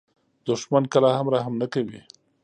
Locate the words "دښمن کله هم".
0.47-1.27